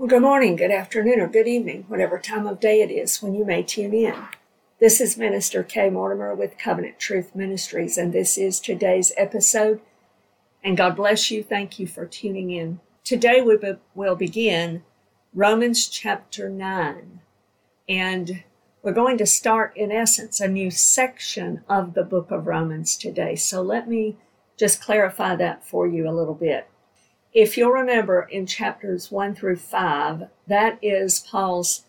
[0.00, 3.34] Well, good morning, good afternoon, or good evening, whatever time of day it is when
[3.34, 4.14] you may tune in.
[4.78, 9.82] This is Minister Kay Mortimer with Covenant Truth Ministries, and this is today's episode.
[10.64, 11.42] And God bless you.
[11.42, 12.80] Thank you for tuning in.
[13.04, 14.84] Today we be- will begin
[15.34, 17.20] Romans chapter 9,
[17.86, 18.42] and
[18.82, 23.36] we're going to start, in essence, a new section of the book of Romans today.
[23.36, 24.16] So let me
[24.56, 26.69] just clarify that for you a little bit.
[27.32, 31.84] If you'll remember in chapters 1 through 5, that is Paul's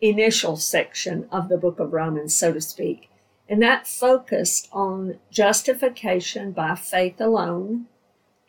[0.00, 3.08] initial section of the book of Romans, so to speak.
[3.48, 7.86] And that focused on justification by faith alone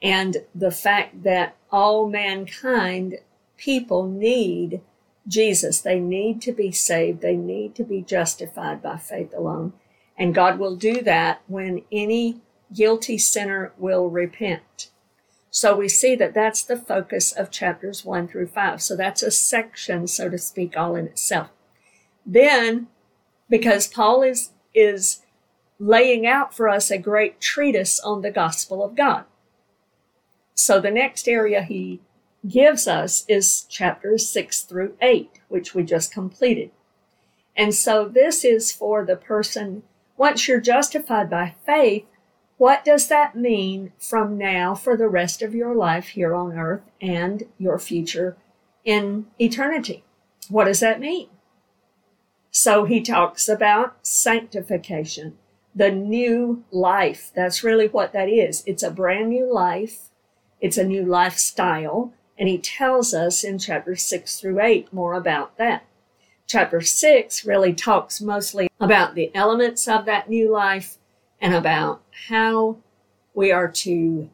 [0.01, 3.19] and the fact that all mankind,
[3.57, 4.81] people need
[5.27, 5.81] Jesus.
[5.81, 7.21] They need to be saved.
[7.21, 9.73] They need to be justified by faith alone.
[10.17, 12.41] And God will do that when any
[12.73, 14.90] guilty sinner will repent.
[15.53, 18.81] So we see that that's the focus of chapters one through five.
[18.81, 21.49] So that's a section, so to speak, all in itself.
[22.25, 22.87] Then,
[23.49, 25.23] because Paul is, is
[25.77, 29.25] laying out for us a great treatise on the gospel of God.
[30.53, 31.99] So the next area he
[32.47, 36.71] gives us is chapters six through eight, which we just completed.
[37.57, 39.83] And so this is for the person,
[40.15, 42.05] once you're justified by faith,
[42.61, 46.83] what does that mean from now for the rest of your life here on earth
[47.01, 48.37] and your future
[48.85, 50.03] in eternity?
[50.47, 51.29] What does that mean?
[52.51, 55.39] So he talks about sanctification,
[55.73, 57.31] the new life.
[57.35, 58.61] That's really what that is.
[58.67, 60.11] It's a brand new life.
[60.59, 62.13] It's a new lifestyle.
[62.37, 65.87] And he tells us in chapter six through eight more about that.
[66.45, 70.99] Chapter six really talks mostly about the elements of that new life
[71.41, 72.77] and about how
[73.33, 74.29] we are to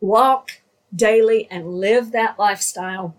[0.00, 0.60] walk
[0.94, 3.14] daily and live that lifestyle.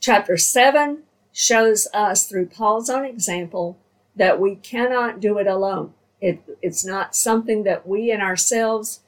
[0.00, 1.02] Chapter 7
[1.32, 3.78] shows us through Paul's own example
[4.14, 5.92] that we cannot do it alone.
[6.20, 9.00] It, it's not something that we in ourselves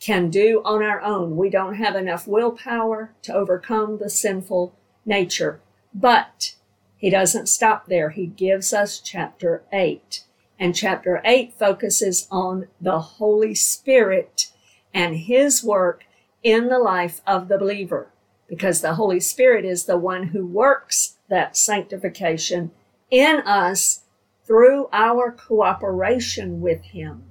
[0.00, 1.36] can do on our own.
[1.36, 5.60] We don't have enough willpower to overcome the sinful nature.
[5.94, 6.54] But
[6.96, 8.10] he doesn't stop there.
[8.10, 10.24] He gives us chapter 8
[10.58, 14.50] and chapter 8 focuses on the Holy Spirit
[14.92, 16.04] and His work
[16.42, 18.10] in the life of the believer,
[18.48, 22.70] because the Holy Spirit is the one who works that sanctification
[23.10, 24.02] in us
[24.44, 27.24] through our cooperation with Him.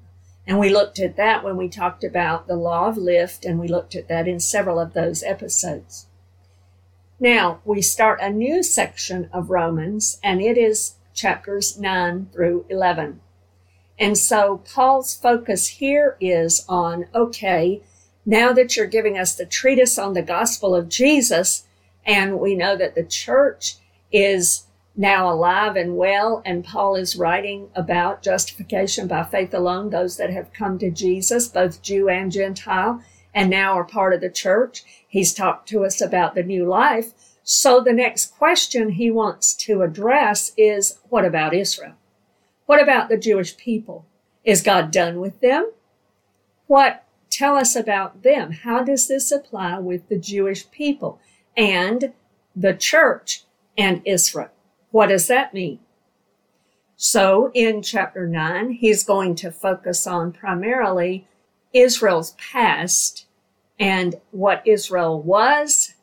[0.46, 3.68] And we looked at that when we talked about the law of lift, and we
[3.68, 6.08] looked at that in several of those episodes.
[7.20, 13.20] Now we start a new section of Romans, and it is chapters 9 through 11.
[14.00, 17.82] And so Paul's focus here is on okay,
[18.26, 21.66] now that you're giving us the treatise on the gospel of Jesus,
[22.06, 23.76] and we know that the church
[24.12, 30.18] is now alive and well, and Paul is writing about justification by faith alone, those
[30.18, 33.02] that have come to Jesus, both Jew and Gentile,
[33.34, 34.84] and now are part of the church.
[35.08, 37.14] He's talked to us about the new life.
[37.50, 41.94] So the next question he wants to address is what about Israel?
[42.66, 44.06] What about the Jewish people?
[44.44, 45.72] Is God done with them?
[46.66, 48.52] What tell us about them?
[48.52, 51.22] How does this apply with the Jewish people
[51.56, 52.12] and
[52.54, 53.46] the church
[53.78, 54.52] and Israel?
[54.92, 55.80] What does that mean?
[56.98, 61.30] So in chapter 9, he's going to focus on primarily
[61.72, 63.26] Israel's past
[63.80, 65.94] and what Israel was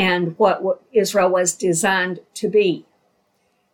[0.00, 2.86] and what Israel was designed to be.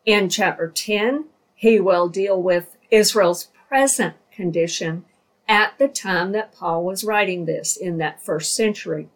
[0.04, 5.04] In chapter 10, he will deal with Israel's present condition
[5.46, 9.08] at the time that Paul was writing this in that first century.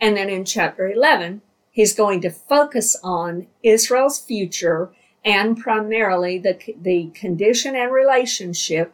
[0.00, 4.90] And then in chapter 11, he's going to focus on Israel's future
[5.24, 8.92] and primarily the, the condition and relationship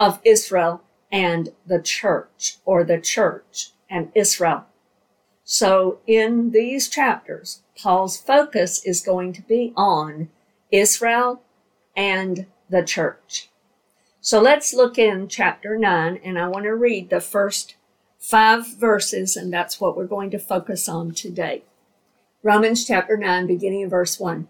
[0.00, 4.64] of Israel and the church or the church and Israel.
[5.52, 10.28] So in these chapters, Paul's focus is going to be on
[10.70, 11.42] Israel
[11.96, 13.48] and the church.
[14.20, 17.74] So let's look in chapter 9, and I want to read the first
[18.20, 21.64] five verses, and that's what we're going to focus on today.
[22.44, 24.46] Romans chapter 9, beginning in verse 1.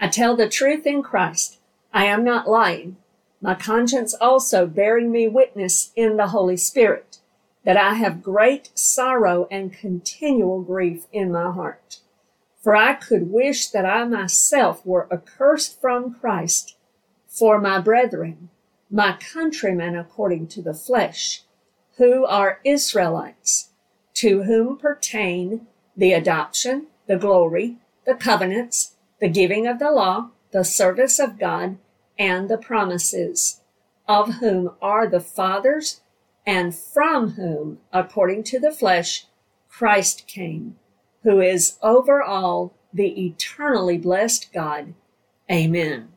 [0.00, 1.58] I tell the truth in Christ.
[1.92, 2.96] I am not lying.
[3.40, 7.13] My conscience also bearing me witness in the Holy Spirit
[7.64, 12.00] that I have great sorrow and continual grief in my heart.
[12.62, 16.76] For I could wish that I myself were accursed from Christ
[17.26, 18.50] for my brethren,
[18.90, 21.42] my countrymen according to the flesh,
[21.96, 23.70] who are Israelites,
[24.14, 27.76] to whom pertain the adoption, the glory,
[28.06, 31.78] the covenants, the giving of the law, the service of God,
[32.18, 33.60] and the promises,
[34.06, 36.00] of whom are the fathers,
[36.46, 39.26] and from whom, according to the flesh,
[39.68, 40.76] Christ came,
[41.22, 44.94] who is over all the eternally blessed God.
[45.50, 46.10] Amen.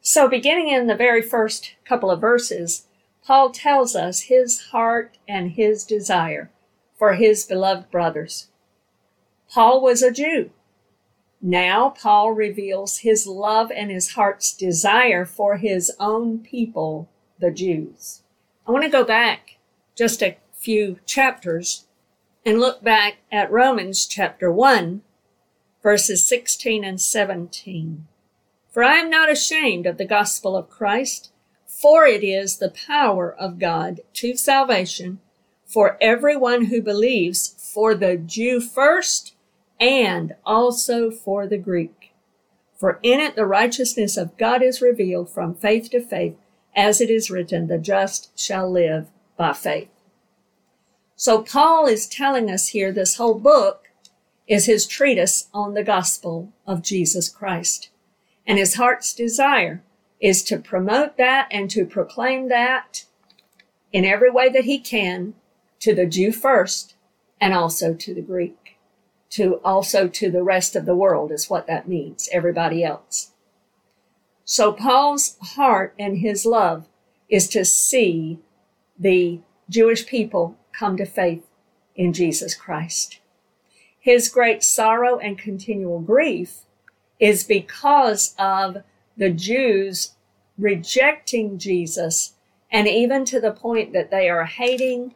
[0.00, 2.86] So, beginning in the very first couple of verses,
[3.22, 6.50] Paul tells us his heart and his desire
[6.98, 8.48] for his beloved brothers.
[9.52, 10.50] Paul was a Jew.
[11.42, 17.08] Now, Paul reveals his love and his heart's desire for his own people,
[17.38, 18.22] the Jews.
[18.70, 19.56] I want to go back
[19.96, 21.88] just a few chapters
[22.46, 25.02] and look back at Romans chapter 1,
[25.82, 28.06] verses 16 and 17.
[28.70, 31.32] For I am not ashamed of the gospel of Christ,
[31.66, 35.18] for it is the power of God to salvation
[35.66, 39.34] for everyone who believes, for the Jew first
[39.80, 42.12] and also for the Greek.
[42.76, 46.36] For in it the righteousness of God is revealed from faith to faith,
[46.80, 49.90] as it is written, the just shall live by faith.
[51.14, 53.90] So Paul is telling us here this whole book
[54.48, 57.90] is his treatise on the gospel of Jesus Christ.
[58.46, 59.82] And his heart's desire
[60.20, 63.04] is to promote that and to proclaim that
[63.92, 65.34] in every way that he can
[65.80, 66.94] to the Jew first
[67.40, 68.78] and also to the Greek,
[69.30, 73.29] to also to the rest of the world is what that means, everybody else.
[74.50, 76.88] So Paul's heart and his love
[77.28, 78.40] is to see
[78.98, 79.38] the
[79.68, 81.46] Jewish people come to faith
[81.94, 83.20] in Jesus Christ.
[84.00, 86.62] His great sorrow and continual grief
[87.20, 88.78] is because of
[89.16, 90.16] the Jews
[90.58, 92.32] rejecting Jesus
[92.72, 95.14] and even to the point that they are hating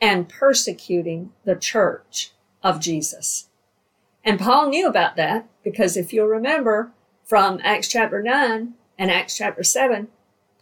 [0.00, 2.30] and persecuting the church
[2.62, 3.48] of Jesus.
[4.24, 6.92] And Paul knew about that because if you'll remember
[7.26, 10.06] from Acts chapter 9 and Acts chapter 7,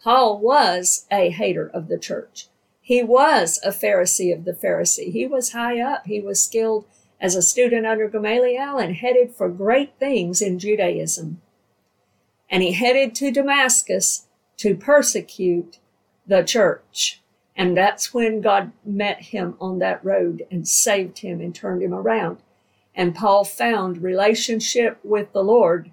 [0.03, 2.47] Paul was a hater of the church.
[2.81, 5.11] He was a Pharisee of the Pharisee.
[5.11, 6.07] He was high up.
[6.07, 6.85] He was skilled
[7.21, 11.39] as a student under Gamaliel and headed for great things in Judaism.
[12.49, 14.25] And he headed to Damascus
[14.57, 15.79] to persecute
[16.25, 17.21] the church.
[17.55, 21.93] And that's when God met him on that road and saved him and turned him
[21.93, 22.39] around.
[22.95, 25.91] And Paul found relationship with the Lord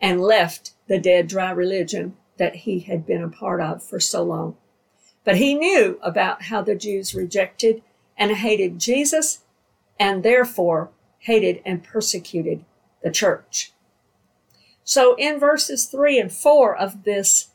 [0.00, 4.22] and left the dead dry religion that he had been a part of for so
[4.22, 4.56] long.
[5.24, 7.82] But he knew about how the Jews rejected
[8.16, 9.42] and hated Jesus
[9.98, 12.64] and therefore hated and persecuted
[13.02, 13.72] the church.
[14.84, 17.48] So in verses three and four of this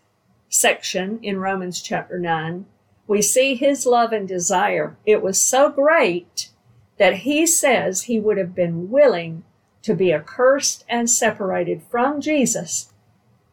[0.47, 2.65] section in Romans chapter nine,
[3.07, 4.95] we see his love and desire.
[5.06, 6.50] It was so great
[6.97, 9.44] that he says he would have been willing
[9.85, 12.91] to be accursed and separated from Jesus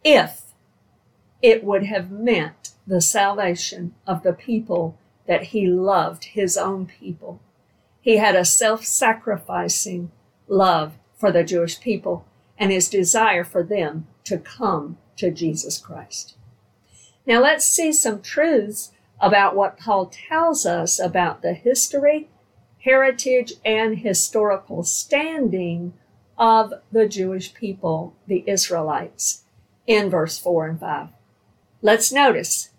[0.02, 0.44] if
[1.42, 4.96] it would have meant the salvation of the people
[5.26, 7.38] that he loved, his own people.
[8.00, 10.10] He had a self sacrificing
[10.48, 12.24] love for the Jewish people
[12.56, 16.34] and his desire for them to come to Jesus Christ.
[17.26, 22.30] Now let's see some truths about what Paul tells us about the history,
[22.78, 25.92] heritage, and historical standing
[26.42, 29.44] of the Jewish people, the Israelites,
[29.86, 31.08] in verse 4 and 5.
[31.82, 32.70] Let's notice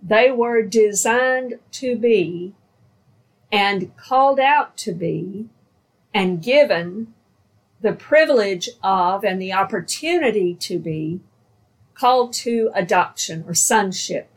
[0.00, 2.54] they were designed to be
[3.50, 5.48] and called out to be
[6.14, 7.12] and given
[7.80, 11.18] the privilege of and the opportunity to be
[11.94, 14.28] called to adoption or sonship.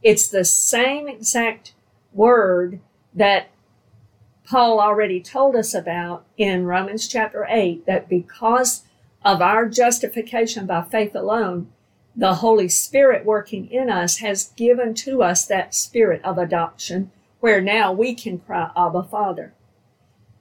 [0.00, 1.74] It's the same exact
[2.12, 2.78] word
[3.12, 3.48] that
[4.50, 8.82] Paul already told us about in Romans chapter 8 that because
[9.24, 11.70] of our justification by faith alone,
[12.16, 17.60] the Holy Spirit working in us has given to us that spirit of adoption where
[17.60, 19.54] now we can cry, Abba, Father.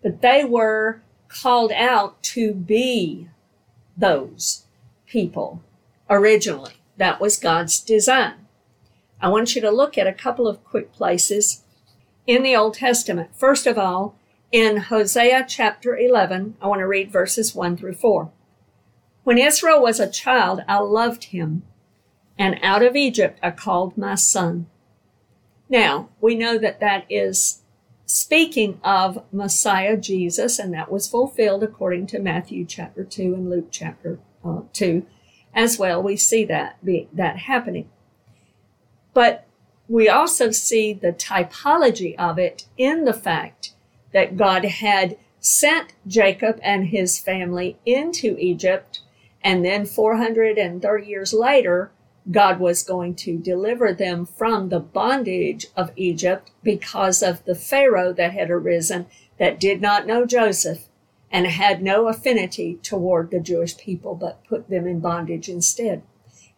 [0.02, 3.30] But they were called out to be
[3.96, 4.66] those
[5.06, 5.62] people
[6.10, 6.74] originally.
[6.98, 8.48] That was God's design.
[9.22, 11.62] I want you to look at a couple of quick places
[12.28, 13.30] in the Old Testament.
[13.36, 14.16] First of all,
[14.52, 18.32] in Hosea chapter 11, I want to read verses 1 through 4.
[19.24, 21.64] When Israel was a child, I loved him,
[22.38, 24.68] and out of Egypt I called my son.
[25.70, 27.62] Now, we know that that is
[28.06, 33.68] speaking of Messiah Jesus, and that was fulfilled according to Matthew chapter 2 and Luke
[33.70, 35.06] chapter uh, 2
[35.54, 36.02] as well.
[36.02, 37.90] We see that be, that happening.
[39.14, 39.46] But
[39.90, 43.74] we also see the typology of it in the fact
[44.14, 49.02] that God had sent Jacob and his family into Egypt,
[49.44, 51.92] and then 430 years later,
[52.30, 58.14] God was going to deliver them from the bondage of Egypt because of the Pharaoh
[58.14, 59.08] that had arisen
[59.40, 60.86] that did not know Joseph
[61.32, 66.04] and had no affinity toward the Jewish people, but put them in bondage instead.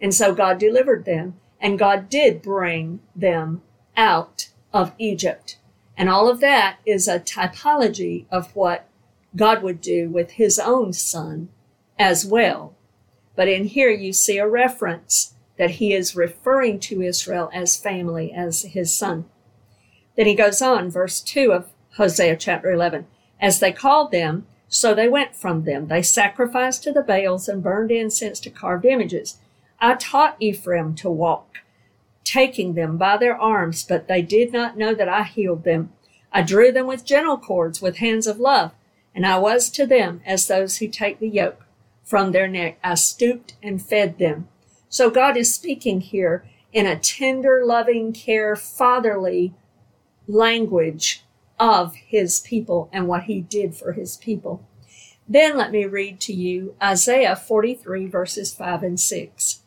[0.02, 3.62] And so God delivered them, and God did bring them
[3.96, 5.58] out of Egypt.
[5.96, 8.88] And all of that is a typology of what
[9.36, 11.50] God would do with his own son
[12.00, 12.74] as well.
[13.36, 18.34] But in here you see a reference that he is referring to Israel as family,
[18.34, 19.26] as his son.
[20.18, 23.06] Then he goes on, verse 2 of Hosea chapter 11.
[23.40, 25.88] As they called them, so they went from them.
[25.88, 29.38] They sacrificed to the Baals and burned incense to carved images.
[29.84, 31.58] I taught Ephraim to walk,
[32.24, 35.92] taking them by their arms, but they did not know that I healed them.
[36.32, 38.74] I drew them with gentle cords, with hands of love,
[39.16, 41.66] and I was to them as those who take the yoke
[42.04, 42.78] from their neck.
[42.84, 44.48] I stooped and fed them.
[44.88, 49.56] So God is speaking here in a tender, loving care, fatherly
[50.28, 51.24] language
[51.60, 54.64] of his people and what he did for his people.
[55.28, 59.62] Then let me read to you Isaiah 43 verses 5 and 6.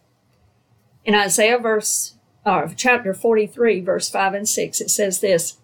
[1.05, 2.15] In Isaiah verse,
[2.47, 5.59] uh, chapter 43 verse 5 and 6, it says this,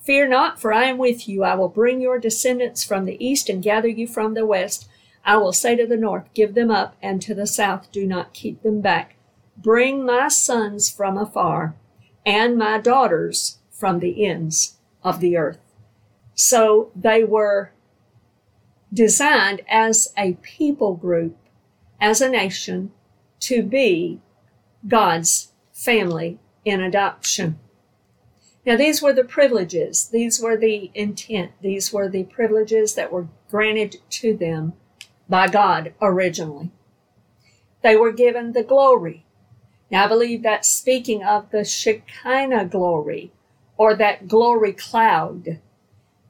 [0.00, 1.42] Fear not, for I am with you.
[1.42, 4.86] I will bring your descendants from the east and gather you from the west.
[5.24, 8.32] I will say to the north, Give them up, and to the south, Do not
[8.32, 9.16] keep them back.
[9.56, 11.74] Bring my sons from afar,
[12.24, 15.58] and my daughters from the ends of the earth.
[16.34, 17.72] So they were
[18.92, 21.36] designed as a people group,
[22.00, 22.92] as a nation,
[23.40, 24.20] to be
[24.86, 27.58] God's family in adoption.
[28.64, 33.28] Now, these were the privileges, these were the intent, these were the privileges that were
[33.48, 34.72] granted to them
[35.28, 36.70] by God originally.
[37.82, 39.24] They were given the glory.
[39.90, 43.30] Now, I believe that's speaking of the Shekinah glory
[43.76, 45.60] or that glory cloud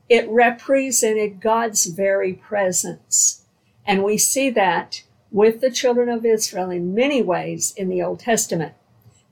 [0.08, 3.44] it represented God's very presence.
[3.84, 8.20] And we see that with the children of Israel in many ways in the Old
[8.20, 8.74] Testament.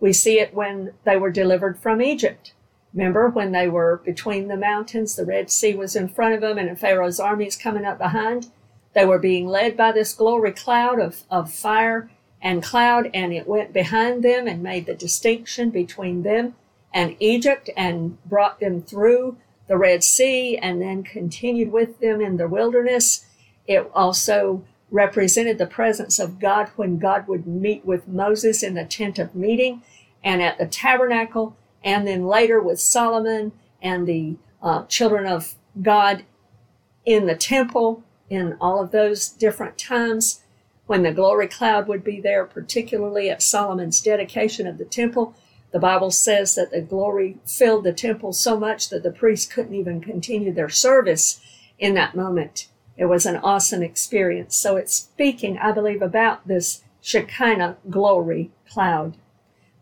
[0.00, 2.52] We see it when they were delivered from Egypt.
[2.92, 6.58] Remember when they were between the mountains, the Red Sea was in front of them
[6.58, 8.48] and Pharaoh's armies coming up behind.
[8.94, 12.10] They were being led by this glory cloud of, of fire
[12.40, 16.54] and cloud, and it went behind them and made the distinction between them
[16.92, 19.36] and Egypt and brought them through
[19.66, 23.26] the Red Sea and then continued with them in the wilderness.
[23.66, 28.84] It also represented the presence of God when God would meet with Moses in the
[28.84, 29.82] tent of meeting
[30.22, 36.24] and at the tabernacle, and then later with Solomon and the uh, children of God
[37.04, 40.42] in the temple in all of those different times
[40.86, 45.34] when the glory cloud would be there, particularly at Solomon's dedication of the temple.
[45.72, 49.74] The Bible says that the glory filled the temple so much that the priests couldn't
[49.74, 51.40] even continue their service
[51.78, 52.68] in that moment.
[52.96, 54.56] It was an awesome experience.
[54.56, 59.16] So it's speaking, I believe, about this Shekinah glory cloud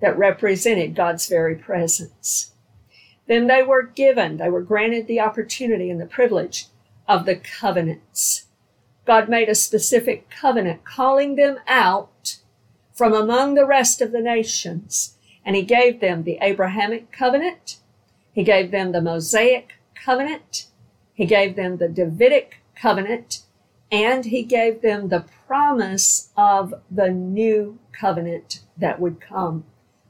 [0.00, 2.52] that represented God's very presence.
[3.26, 6.66] Then they were given, they were granted the opportunity and the privilege
[7.06, 8.46] of the covenants.
[9.04, 12.38] God made a specific covenant calling them out
[12.92, 17.78] from among the rest of the nations and he gave them the Abrahamic covenant.
[18.32, 20.66] He gave them the Mosaic covenant.
[21.14, 23.42] He gave them the Davidic covenant.
[23.90, 29.64] And he gave them the promise of the new covenant that would come,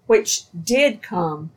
[0.07, 1.51] which did come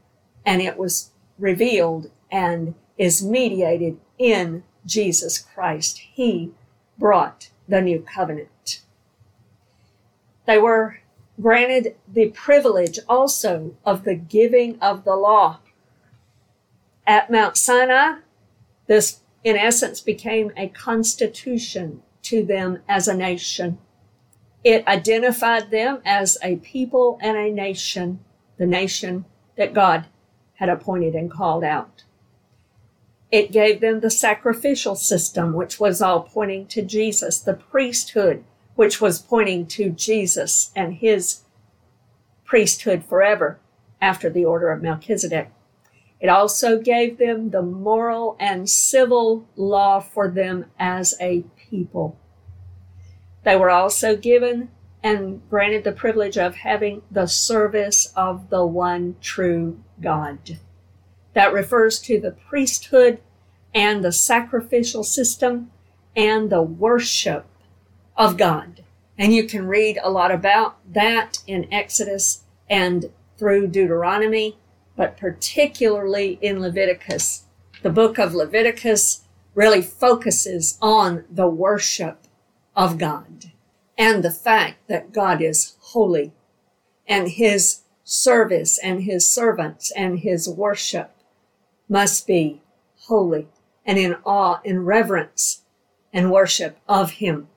[0.45, 6.00] and it was revealed and is mediated in Jesus Christ.
[6.00, 6.51] He
[6.98, 8.81] brought the new covenant.
[10.45, 11.00] They were
[11.41, 15.60] granted the privilege also of the giving of the law.
[17.07, 18.19] At Mount Sinai,
[18.88, 23.78] this in essence became a constitution to them as a nation.
[24.64, 28.20] It identified them as a people and a nation,
[28.58, 29.25] the nation
[29.56, 30.08] that God
[30.56, 32.04] had appointed and called out.
[33.32, 39.00] It gave them the sacrificial system, which was all pointing to Jesus, the priesthood, which
[39.00, 41.42] was pointing to Jesus and his
[42.46, 43.60] priesthood forever
[44.02, 45.52] after the order of Melchizedek.
[46.19, 52.17] It also gave them the moral and civil law for them as a people.
[53.43, 54.69] They were also given
[55.03, 60.57] and granted the privilege of having the service of the one true God.
[61.34, 63.22] That refers to the priesthood
[63.74, 65.69] and the sacrificial system
[66.15, 67.45] and the worship
[68.17, 68.84] of God.
[69.17, 74.57] And you can read a lot about that in Exodus and through Deuteronomy,
[74.96, 77.44] but particularly in Leviticus.
[77.82, 79.24] The book of Leviticus
[79.54, 82.28] really focuses on the worship
[82.75, 83.52] of God
[83.98, 86.34] and the fact that God is holy
[87.08, 91.12] and his service and his servants and his worship
[91.88, 92.62] must be
[93.08, 93.48] holy
[93.86, 95.64] and in awe and reverence
[96.12, 97.48] and worship of him.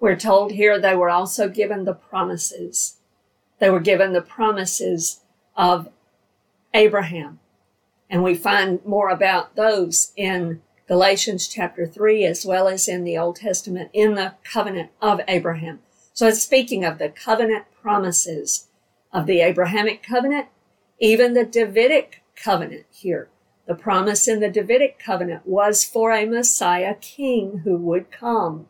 [0.00, 2.96] We're told here they were also given the promises.
[3.58, 5.20] They were given the promises
[5.56, 5.88] of
[6.74, 7.40] Abraham.
[8.08, 13.16] And we find more about those in Galatians chapter 3 as well as in the
[13.16, 15.80] Old Testament in the covenant of Abraham.
[16.12, 18.68] So it's speaking of the covenant promises
[19.12, 20.48] of the Abrahamic covenant,
[20.98, 23.28] even the Davidic covenant here.
[23.66, 28.66] The promise in the Davidic covenant was for a Messiah king who would come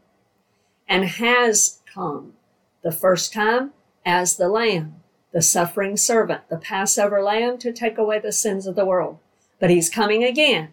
[0.86, 2.34] and has come
[2.82, 3.72] the first time
[4.04, 5.01] as the Lamb,
[5.32, 9.18] the suffering servant, the Passover Lamb to take away the sins of the world.
[9.58, 10.68] But he's coming again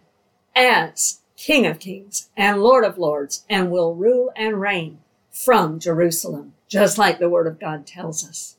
[0.55, 4.99] as King of Kings and Lord of Lords and will rule and reign
[5.31, 8.57] from Jerusalem, just like the Word of God tells us.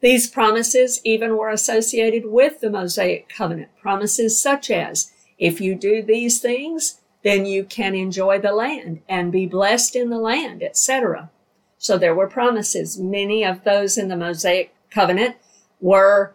[0.00, 6.02] These promises even were associated with the Mosaic covenant, promises such as, if you do
[6.02, 11.30] these things, then you can enjoy the land and be blessed in the land, etc.
[11.78, 12.98] So there were promises.
[12.98, 15.36] Many of those in the Mosaic covenant
[15.80, 16.34] were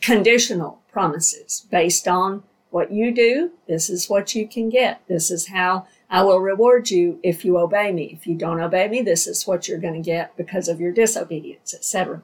[0.00, 3.52] conditional promises based on what you do.
[3.68, 5.00] This is what you can get.
[5.06, 8.10] This is how I will reward you if you obey me.
[8.12, 10.92] If you don't obey me, this is what you're going to get because of your
[10.92, 12.22] disobedience, etc.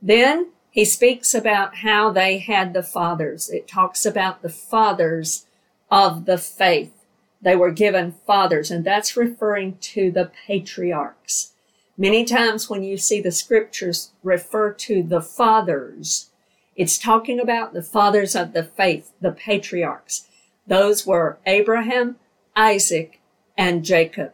[0.00, 3.48] Then he speaks about how they had the fathers.
[3.50, 5.46] It talks about the fathers
[5.90, 6.92] of the faith.
[7.40, 11.52] They were given fathers, and that's referring to the patriarchs.
[11.98, 16.30] Many times when you see the scriptures refer to the fathers,
[16.74, 20.28] it's talking about the fathers of the faith, the patriarchs.
[20.66, 22.16] Those were Abraham,
[22.54, 23.20] Isaac,
[23.56, 24.32] and Jacob.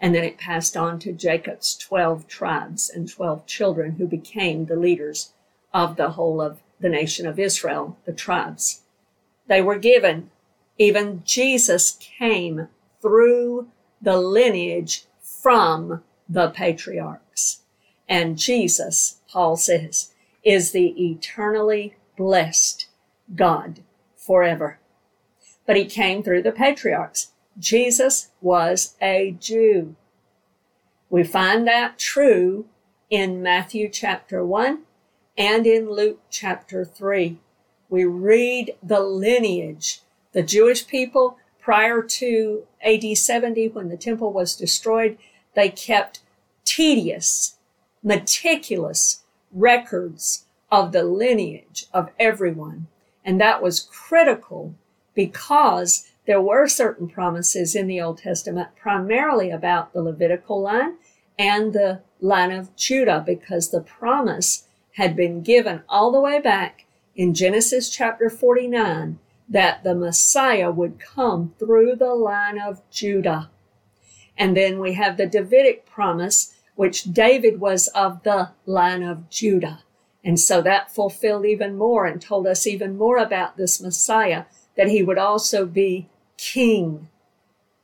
[0.00, 4.76] And then it passed on to Jacob's 12 tribes and 12 children who became the
[4.76, 5.32] leaders
[5.72, 8.82] of the whole of the nation of Israel, the tribes.
[9.46, 10.30] They were given,
[10.78, 12.68] even Jesus came
[13.00, 13.68] through
[14.02, 17.60] the lineage from the patriarchs.
[18.08, 22.88] And Jesus, Paul says, is the eternally blessed
[23.34, 23.80] God
[24.16, 24.78] forever.
[25.66, 27.32] But he came through the patriarchs.
[27.58, 29.96] Jesus was a Jew.
[31.08, 32.66] We find that true
[33.08, 34.80] in Matthew chapter 1
[35.38, 37.38] and in Luke chapter 3.
[37.88, 40.00] We read the lineage.
[40.32, 45.16] The Jewish people, prior to AD 70, when the temple was destroyed,
[45.54, 46.20] they kept
[46.64, 47.56] tedious,
[48.02, 52.88] meticulous records of the lineage of everyone.
[53.24, 54.74] And that was critical
[55.14, 60.96] because there were certain promises in the Old Testament, primarily about the Levitical line
[61.38, 66.86] and the line of Judah, because the promise had been given all the way back
[67.14, 73.50] in Genesis chapter 49 that the Messiah would come through the line of Judah.
[74.36, 79.82] And then we have the Davidic promise, which David was of the line of Judah.
[80.24, 84.44] And so that fulfilled even more and told us even more about this Messiah,
[84.76, 87.08] that he would also be king.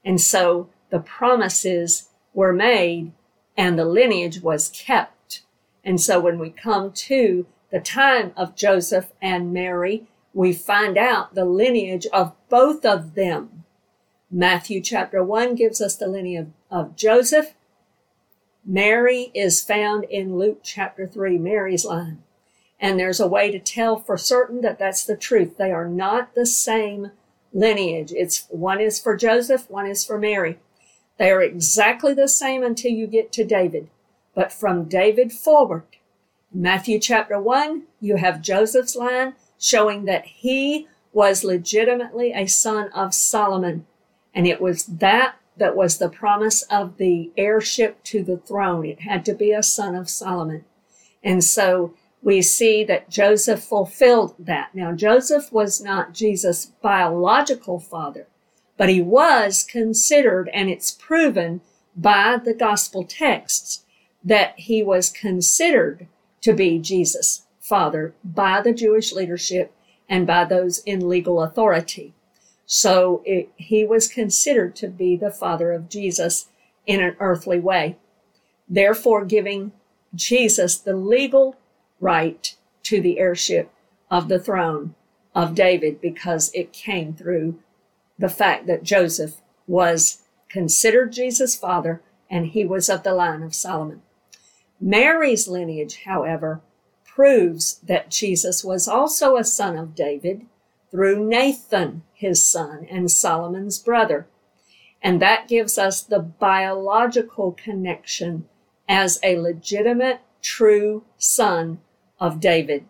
[0.05, 3.13] And so the promises were made
[3.57, 5.43] and the lineage was kept.
[5.85, 11.35] And so when we come to the time of Joseph and Mary, we find out
[11.35, 13.65] the lineage of both of them.
[14.31, 17.55] Matthew chapter 1 gives us the lineage of, of Joseph.
[18.65, 22.23] Mary is found in Luke chapter 3, Mary's line.
[22.79, 25.57] And there's a way to tell for certain that that's the truth.
[25.57, 27.11] They are not the same
[27.53, 28.13] lineage.
[28.13, 30.59] It's one is for Joseph, one is for Mary.
[31.19, 33.91] They are exactly the same until you get to David.
[34.35, 35.83] But from David forward,
[36.55, 43.13] Matthew chapter 1, you have Joseph's line showing that he was legitimately a son of
[43.13, 43.87] Solomon.
[44.35, 48.87] And it was that that was the promise of the heirship to the throne.
[48.87, 50.65] It had to be a son of Solomon.
[51.23, 54.75] And so we see that Joseph fulfilled that.
[54.75, 58.27] Now, Joseph was not Jesus' biological father,
[58.77, 61.61] but he was considered, and it's proven
[61.97, 63.85] by the gospel texts
[64.25, 66.07] that he was considered
[66.43, 69.75] to be Jesus' father by the Jewish leadership
[70.09, 72.15] and by those in legal authority.
[72.73, 76.47] So it, he was considered to be the father of Jesus
[76.87, 77.97] in an earthly way,
[78.69, 79.73] therefore giving
[80.15, 81.57] Jesus the legal
[81.99, 82.55] right
[82.85, 83.73] to the heirship
[84.09, 84.95] of the throne
[85.35, 87.59] of David because it came through
[88.17, 93.53] the fact that Joseph was considered Jesus' father and he was of the line of
[93.53, 94.01] Solomon.
[94.81, 96.61] Mary's lineage, however,
[97.05, 100.47] proves that Jesus was also a son of David
[100.91, 104.27] through Nathan, his son, and Solomon's brother.
[105.03, 108.49] And that gives us the biological connection
[108.89, 111.81] as a legitimate, true son
[112.19, 112.85] of David.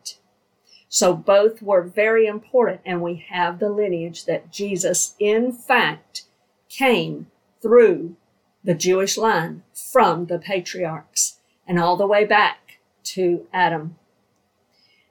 [0.88, 6.22] So both were very important, and we have the lineage that Jesus, in fact,
[6.68, 7.28] came
[7.62, 8.16] through
[8.64, 13.96] the Jewish line from the patriarchs and all the way back to Adam.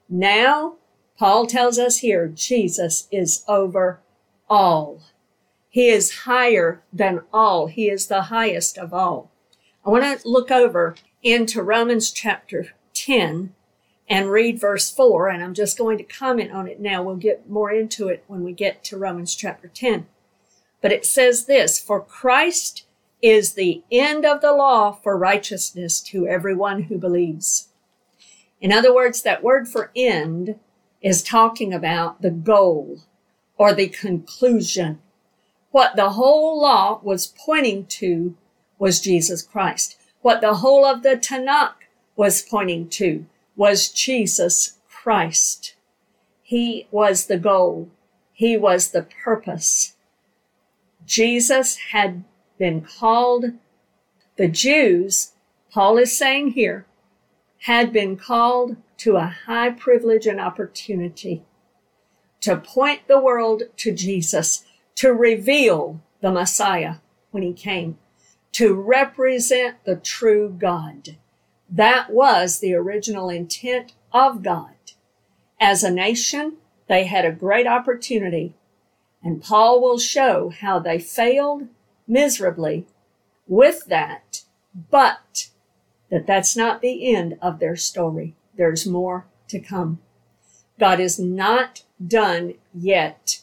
[0.08, 0.74] Now,
[1.20, 4.00] Paul tells us here, Jesus is over
[4.48, 5.02] all.
[5.68, 7.66] He is higher than all.
[7.66, 9.30] He is the highest of all.
[9.84, 13.52] I want to look over into Romans chapter 10
[14.08, 17.02] and read verse 4, and I'm just going to comment on it now.
[17.02, 20.06] We'll get more into it when we get to Romans chapter 10.
[20.80, 22.86] But it says this, for Christ
[23.20, 27.68] is the end of the law for righteousness to everyone who believes.
[28.58, 30.58] In other words, that word for end
[31.02, 33.00] is talking about the goal
[33.56, 34.98] or the conclusion.
[35.70, 38.36] What the whole law was pointing to
[38.78, 39.96] was Jesus Christ.
[40.22, 41.74] What the whole of the Tanakh
[42.16, 45.74] was pointing to was Jesus Christ.
[46.42, 47.90] He was the goal.
[48.32, 49.94] He was the purpose.
[51.06, 52.24] Jesus had
[52.58, 53.52] been called.
[54.36, 55.32] The Jews,
[55.70, 56.86] Paul is saying here,
[57.60, 61.42] had been called to a high privilege and opportunity
[62.40, 66.96] to point the world to Jesus, to reveal the Messiah
[67.30, 67.98] when he came,
[68.52, 71.16] to represent the true God.
[71.68, 74.74] That was the original intent of God.
[75.60, 76.56] As a nation,
[76.88, 78.54] they had a great opportunity,
[79.22, 81.68] and Paul will show how they failed
[82.08, 82.86] miserably
[83.46, 84.42] with that,
[84.90, 85.50] but
[86.10, 88.34] that that's not the end of their story.
[88.56, 90.00] There's more to come.
[90.78, 93.42] God is not done yet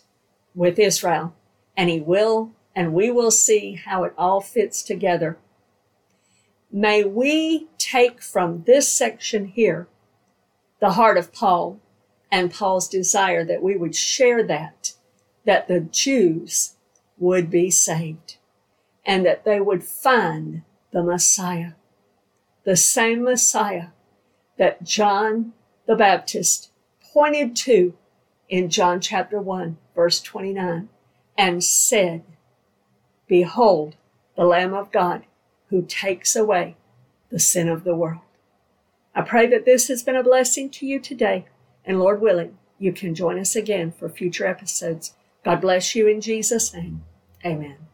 [0.56, 1.36] with Israel,
[1.76, 5.38] and He will, and we will see how it all fits together.
[6.72, 9.88] May we take from this section here
[10.80, 11.80] the heart of Paul
[12.32, 14.94] and Paul's desire that we would share that,
[15.46, 16.76] that the Jews
[17.18, 18.38] would be saved
[19.06, 21.72] and that they would find the Messiah,
[22.68, 23.88] the same Messiah
[24.58, 25.54] that John
[25.86, 26.70] the Baptist
[27.14, 27.94] pointed to
[28.50, 30.90] in John chapter 1, verse 29,
[31.38, 32.24] and said,
[33.26, 33.96] Behold,
[34.36, 35.24] the Lamb of God
[35.70, 36.76] who takes away
[37.30, 38.20] the sin of the world.
[39.16, 41.46] I pray that this has been a blessing to you today,
[41.86, 45.14] and Lord willing, you can join us again for future episodes.
[45.46, 47.06] God bless you in Jesus' name.
[47.46, 47.88] Amen.